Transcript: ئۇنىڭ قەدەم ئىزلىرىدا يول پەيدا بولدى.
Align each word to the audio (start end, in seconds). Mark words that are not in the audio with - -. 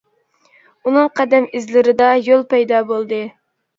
ئۇنىڭ 0.87 1.11
قەدەم 1.19 1.47
ئىزلىرىدا 1.59 2.09
يول 2.31 2.45
پەيدا 2.55 2.81
بولدى. 2.93 3.25